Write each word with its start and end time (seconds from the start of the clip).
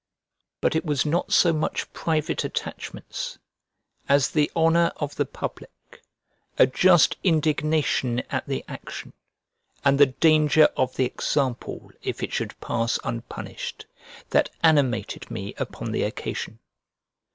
But 0.61 0.75
it 0.75 0.83
was 0.83 1.05
not 1.05 1.31
so 1.31 1.53
much 1.53 1.93
private 1.93 2.43
attachments 2.43 3.37
as 4.09 4.31
the 4.31 4.49
honour 4.55 4.91
of 4.95 5.13
the 5.13 5.27
public, 5.27 6.01
a 6.57 6.65
just 6.65 7.17
indignation 7.23 8.23
at 8.31 8.47
the 8.47 8.65
action, 8.67 9.13
and 9.85 9.99
the 9.99 10.07
danger 10.07 10.69
of 10.75 10.95
the 10.95 11.05
example 11.05 11.91
if 12.01 12.23
it 12.23 12.33
should 12.33 12.59
pass 12.59 12.97
unpunished, 13.03 13.85
that 14.31 14.49
animated 14.63 15.29
me 15.29 15.53
upon 15.59 15.91
the 15.91 16.01
occasion. 16.01 16.57